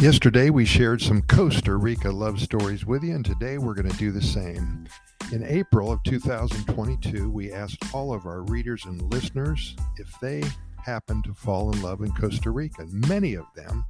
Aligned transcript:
Yesterday, 0.00 0.50
we 0.50 0.64
shared 0.64 1.02
some 1.02 1.22
Costa 1.22 1.74
Rica 1.74 2.12
love 2.12 2.40
stories 2.40 2.86
with 2.86 3.02
you, 3.02 3.16
and 3.16 3.24
today 3.24 3.58
we're 3.58 3.74
going 3.74 3.90
to 3.90 3.96
do 3.96 4.12
the 4.12 4.22
same. 4.22 4.86
In 5.32 5.42
April 5.42 5.90
of 5.90 6.00
2022, 6.04 7.28
we 7.28 7.52
asked 7.52 7.92
all 7.92 8.14
of 8.14 8.24
our 8.24 8.42
readers 8.42 8.84
and 8.84 9.02
listeners 9.12 9.74
if 9.96 10.08
they 10.20 10.44
happened 10.76 11.24
to 11.24 11.34
fall 11.34 11.72
in 11.72 11.82
love 11.82 12.02
in 12.02 12.12
Costa 12.12 12.52
Rica. 12.52 12.86
Many 12.92 13.34
of 13.34 13.46
them 13.56 13.84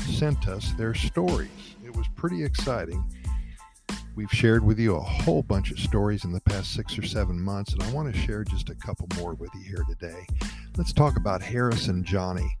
sent 0.00 0.48
us 0.48 0.72
their 0.72 0.94
stories. 0.94 1.76
It 1.84 1.94
was 1.96 2.08
pretty 2.16 2.42
exciting. 2.42 3.04
We've 4.16 4.32
shared 4.32 4.64
with 4.64 4.80
you 4.80 4.96
a 4.96 5.00
whole 5.00 5.44
bunch 5.44 5.70
of 5.70 5.78
stories 5.78 6.24
in 6.24 6.32
the 6.32 6.40
past 6.40 6.74
six 6.74 6.98
or 6.98 7.06
seven 7.06 7.40
months, 7.40 7.72
and 7.72 7.84
I 7.84 7.90
want 7.92 8.12
to 8.12 8.20
share 8.20 8.42
just 8.42 8.68
a 8.68 8.74
couple 8.74 9.06
more 9.16 9.34
with 9.34 9.50
you 9.54 9.62
here 9.62 9.84
today. 9.88 10.26
Let's 10.76 10.92
talk 10.92 11.16
about 11.16 11.40
Harris 11.40 11.86
and 11.86 12.04
Johnny. 12.04 12.58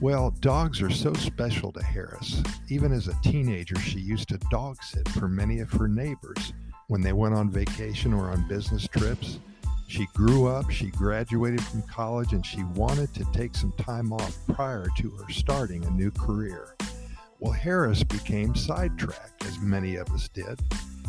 Well, 0.00 0.32
dogs 0.40 0.82
are 0.82 0.90
so 0.90 1.14
special 1.14 1.72
to 1.72 1.82
Harris. 1.82 2.42
Even 2.68 2.92
as 2.92 3.08
a 3.08 3.18
teenager, 3.22 3.78
she 3.78 4.00
used 4.00 4.28
to 4.28 4.38
dog 4.50 4.82
sit 4.82 5.08
for 5.08 5.28
many 5.28 5.60
of 5.60 5.70
her 5.72 5.88
neighbors 5.88 6.52
when 6.88 7.00
they 7.00 7.12
went 7.12 7.34
on 7.34 7.48
vacation 7.48 8.12
or 8.12 8.30
on 8.30 8.46
business 8.48 8.86
trips. 8.88 9.38
She 9.86 10.06
grew 10.14 10.48
up, 10.48 10.70
she 10.70 10.90
graduated 10.90 11.62
from 11.62 11.82
college, 11.82 12.32
and 12.32 12.44
she 12.44 12.64
wanted 12.74 13.14
to 13.14 13.24
take 13.32 13.54
some 13.54 13.72
time 13.72 14.12
off 14.12 14.36
prior 14.52 14.88
to 14.98 15.10
her 15.10 15.32
starting 15.32 15.84
a 15.84 15.90
new 15.90 16.10
career. 16.10 16.74
Well, 17.38 17.52
Harris 17.52 18.02
became 18.02 18.54
sidetracked, 18.54 19.44
as 19.46 19.58
many 19.60 19.96
of 19.96 20.10
us 20.10 20.28
did. 20.28 20.58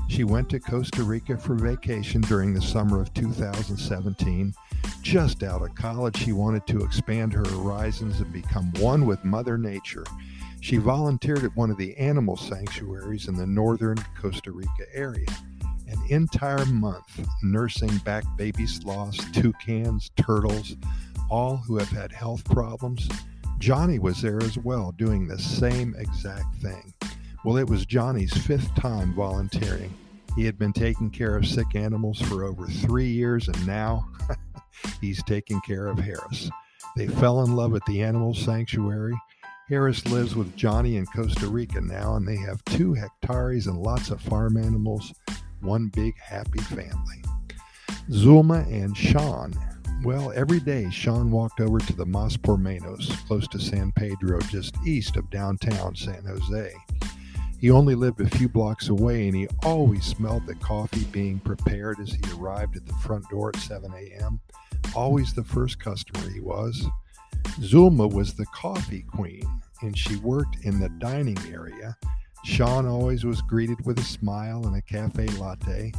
She 0.08 0.24
went 0.24 0.50
to 0.50 0.60
Costa 0.60 1.04
Rica 1.04 1.38
for 1.38 1.56
vacation 1.56 2.22
during 2.22 2.54
the 2.54 2.62
summer 2.62 3.02
of 3.02 3.14
2017 3.14 4.54
just 5.06 5.44
out 5.44 5.62
of 5.62 5.76
college, 5.76 6.18
she 6.18 6.32
wanted 6.32 6.66
to 6.66 6.84
expand 6.84 7.32
her 7.34 7.46
horizons 7.46 8.22
and 8.22 8.34
become 8.34 8.74
one 8.80 9.06
with 9.06 9.24
Mother 9.24 9.56
Nature. 9.56 10.04
She 10.62 10.78
volunteered 10.78 11.44
at 11.44 11.56
one 11.56 11.70
of 11.70 11.78
the 11.78 11.96
animal 11.96 12.36
sanctuaries 12.36 13.28
in 13.28 13.36
the 13.36 13.46
northern 13.46 13.98
Costa 14.20 14.52
Rica 14.52 14.86
area. 14.92 15.28
An 15.88 16.00
entire 16.10 16.66
month 16.66 17.24
nursing 17.44 17.96
back 18.00 18.24
baby 18.36 18.66
sloths, 18.66 19.24
toucans, 19.32 20.10
turtles, 20.18 20.76
all 21.30 21.58
who 21.58 21.78
have 21.78 21.90
had 21.90 22.12
health 22.12 22.44
problems. 22.46 23.08
Johnny 23.60 24.00
was 24.00 24.24
there 24.24 24.42
as 24.42 24.58
well, 24.58 24.92
doing 24.92 25.28
the 25.28 25.38
same 25.38 25.94
exact 26.00 26.56
thing. 26.56 26.95
Well, 27.46 27.58
it 27.58 27.70
was 27.70 27.86
Johnny's 27.86 28.36
fifth 28.36 28.74
time 28.74 29.14
volunteering. 29.14 29.94
He 30.36 30.46
had 30.46 30.58
been 30.58 30.74
taking 30.74 31.12
care 31.12 31.38
of 31.38 31.46
sick 31.46 31.76
animals 31.76 32.20
for 32.20 32.44
over 32.44 32.66
three 32.66 33.10
years, 33.12 33.48
and 33.48 33.68
now 33.68 34.10
he's 35.00 35.22
taking 35.26 35.62
care 35.62 35.86
of 35.86 36.00
Harris. 36.00 36.50
They 36.98 37.06
fell 37.06 37.44
in 37.44 37.56
love 37.56 37.76
at 37.76 37.86
the 37.86 38.02
animal 38.02 38.34
sanctuary. 38.34 39.14
Harris 39.70 40.08
lives 40.08 40.36
with 40.36 40.56
Johnny 40.56 40.98
in 40.98 41.06
Costa 41.06 41.48
Rica 41.48 41.82
now, 41.82 42.16
and 42.16 42.28
they 42.28 42.36
have 42.36 42.66
two 42.66 42.96
hectares 42.96 43.68
and 43.68 43.78
lots 43.78 44.10
of 44.10 44.20
farm 44.22 44.58
animals, 44.58 45.14
one 45.62 45.90
big 45.90 46.18
happy 46.18 46.62
family. 46.62 47.22
Zulma 48.10 48.66
and 48.74 48.98
Sean. 48.98 49.54
Well, 50.04 50.34
every 50.36 50.62
day 50.62 50.90
Sean 50.90 51.30
walked 51.30 51.62
over 51.62 51.78
to 51.78 51.94
the 51.94 52.08
Mas 52.08 52.34
x 52.34 52.48
Menos, 52.48 53.28
close 53.28 53.48
to 53.50 53.60
San 53.60 53.92
Pedro, 53.92 54.42
just 54.42 54.76
east 54.84 55.16
of 55.16 55.30
downtown 55.30 55.96
San 55.96 56.26
Jose. 56.26 56.74
He 57.66 57.72
only 57.72 57.96
lived 57.96 58.22
a 58.22 58.30
few 58.30 58.48
blocks 58.48 58.90
away, 58.90 59.28
and 59.28 59.36
he 59.36 59.48
always 59.64 60.06
smelled 60.06 60.46
the 60.46 60.54
coffee 60.54 61.06
being 61.06 61.40
prepared 61.40 62.00
as 62.00 62.12
he 62.12 62.22
arrived 62.38 62.76
at 62.76 62.86
the 62.86 62.94
front 62.94 63.28
door 63.32 63.50
at 63.50 63.56
7 63.56 63.92
a.m 63.92 64.40
always 64.96 65.34
the 65.34 65.44
first 65.44 65.80
customer 65.80 66.30
he 66.30 66.40
was. 66.40 66.86
Zulma 67.62 68.08
was 68.08 68.36
the 68.36 68.46
coffee 68.54 69.04
queen, 69.12 69.44
and 69.82 69.98
she 69.98 70.16
worked 70.18 70.64
in 70.64 70.80
the 70.80 70.90
dining 71.00 71.40
area. 71.52 71.98
Sean 72.44 72.86
always 72.86 73.26
was 73.26 73.42
greeted 73.42 73.84
with 73.84 73.98
a 73.98 74.04
smile 74.04 74.68
and 74.68 74.76
a 74.76 74.82
cafe 74.84 75.26
latte. 75.40 75.92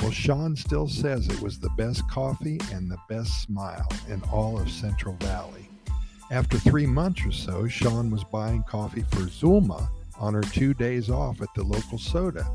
Well, 0.00 0.10
Sean 0.10 0.56
still 0.56 0.88
says 0.88 1.28
it 1.28 1.40
was 1.40 1.60
the 1.60 1.70
best 1.76 2.02
coffee 2.10 2.58
and 2.72 2.90
the 2.90 2.98
best 3.08 3.42
smile 3.42 3.88
in 4.08 4.20
all 4.32 4.58
of 4.58 4.68
Central 4.68 5.14
Valley. 5.20 5.68
After 6.32 6.58
three 6.58 6.86
months 6.86 7.24
or 7.24 7.30
so, 7.30 7.68
Sean 7.68 8.10
was 8.10 8.24
buying 8.24 8.64
coffee 8.64 9.04
for 9.12 9.20
Zulma 9.20 9.88
on 10.18 10.34
her 10.34 10.42
two 10.42 10.74
days 10.74 11.10
off 11.10 11.40
at 11.40 11.52
the 11.54 11.62
local 11.62 11.98
soda. 11.98 12.46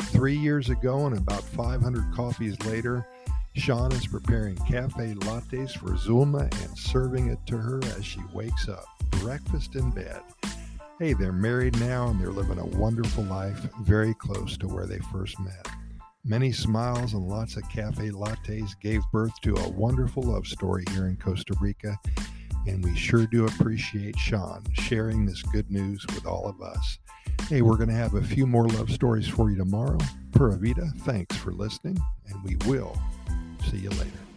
Three 0.00 0.36
years 0.36 0.70
ago, 0.70 1.06
and 1.06 1.16
about 1.16 1.42
500 1.42 2.14
coffees 2.14 2.60
later, 2.66 3.06
Sean 3.54 3.92
is 3.92 4.06
preparing 4.06 4.56
cafe 4.56 5.14
lattes 5.14 5.76
for 5.76 5.90
Zulma 5.90 6.42
and 6.64 6.78
serving 6.78 7.28
it 7.28 7.38
to 7.46 7.58
her 7.58 7.80
as 7.96 8.04
she 8.04 8.20
wakes 8.32 8.68
up. 8.68 8.86
Breakfast 9.10 9.76
in 9.76 9.90
bed. 9.90 10.22
Hey, 10.98 11.12
they're 11.12 11.32
married 11.32 11.78
now 11.80 12.08
and 12.08 12.20
they're 12.20 12.30
living 12.30 12.58
a 12.58 12.78
wonderful 12.78 13.24
life 13.24 13.58
very 13.80 14.14
close 14.14 14.56
to 14.58 14.68
where 14.68 14.86
they 14.86 15.00
first 15.12 15.38
met. 15.40 15.66
Many 16.24 16.52
smiles 16.52 17.14
and 17.14 17.28
lots 17.28 17.56
of 17.56 17.68
cafe 17.68 18.10
lattes 18.10 18.78
gave 18.80 19.02
birth 19.10 19.32
to 19.42 19.56
a 19.56 19.68
wonderful 19.70 20.22
love 20.22 20.46
story 20.46 20.84
here 20.92 21.08
in 21.08 21.16
Costa 21.16 21.54
Rica, 21.60 21.98
and 22.68 22.84
we 22.84 22.96
sure 22.96 23.26
do 23.26 23.46
appreciate 23.46 24.16
Sean 24.16 24.62
sharing 24.74 25.26
this 25.26 25.42
good 25.42 25.70
news 25.70 26.06
with 26.06 26.24
all 26.24 26.46
of 26.46 26.62
us. 26.62 26.98
Hey, 27.52 27.60
we're 27.60 27.76
going 27.76 27.90
to 27.90 27.94
have 27.94 28.14
a 28.14 28.22
few 28.22 28.46
more 28.46 28.66
love 28.66 28.90
stories 28.90 29.28
for 29.28 29.50
you 29.50 29.58
tomorrow. 29.58 29.98
Pura 30.32 30.56
Vida, 30.56 30.90
thanks 31.00 31.36
for 31.36 31.52
listening, 31.52 32.02
and 32.26 32.42
we 32.44 32.56
will 32.66 32.98
See 33.70 33.76
you 33.76 33.90
later. 33.90 34.31